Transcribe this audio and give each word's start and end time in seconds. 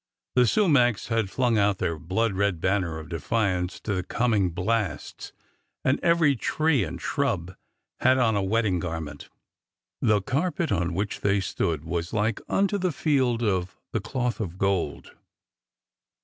The 0.33 0.47
sumacs 0.47 1.09
had 1.09 1.29
flung 1.29 1.59
out 1.59 1.77
their 1.77 1.99
blood 1.99 2.33
red 2.33 2.59
banner 2.59 2.97
of 2.97 3.07
defiance 3.07 3.79
to 3.81 3.93
the 3.93 4.01
coming 4.01 4.49
blasts, 4.49 5.31
and 5.85 5.99
every 6.01 6.35
tree 6.35 6.83
and 6.83 6.99
shrub 6.99 7.55
had 7.99 8.17
on 8.17 8.35
a 8.35 8.41
wedding 8.41 8.79
garment. 8.79 9.29
The 10.01 10.23
carpet 10.23 10.71
on 10.71 10.95
which 10.95 11.21
they 11.21 11.39
stood 11.39 11.85
was 11.85 12.13
like 12.13 12.41
unto 12.49 12.79
the 12.79 12.91
field 12.91 13.43
of 13.43 13.77
the 13.91 14.01
cloth 14.01 14.39
of 14.39 14.57
gold. 14.57 15.11